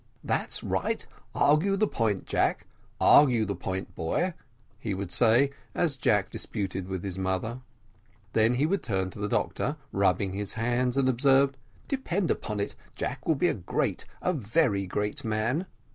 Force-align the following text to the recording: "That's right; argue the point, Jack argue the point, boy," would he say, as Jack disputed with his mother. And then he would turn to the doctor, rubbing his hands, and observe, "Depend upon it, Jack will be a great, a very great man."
"That's 0.23 0.63
right; 0.63 1.05
argue 1.35 1.77
the 1.77 1.85
point, 1.87 2.25
Jack 2.25 2.65
argue 2.99 3.45
the 3.45 3.53
point, 3.55 3.93
boy," 3.95 4.33
would 4.83 4.97
he 4.97 5.07
say, 5.15 5.51
as 5.75 5.95
Jack 5.95 6.31
disputed 6.31 6.87
with 6.87 7.03
his 7.03 7.19
mother. 7.19 7.51
And 7.51 7.61
then 8.33 8.53
he 8.55 8.65
would 8.65 8.81
turn 8.81 9.11
to 9.11 9.19
the 9.19 9.29
doctor, 9.29 9.77
rubbing 9.91 10.33
his 10.33 10.53
hands, 10.55 10.97
and 10.97 11.07
observe, 11.07 11.53
"Depend 11.87 12.31
upon 12.31 12.59
it, 12.59 12.75
Jack 12.95 13.27
will 13.27 13.35
be 13.35 13.47
a 13.47 13.53
great, 13.53 14.05
a 14.23 14.33
very 14.33 14.87
great 14.87 15.23
man." 15.23 15.67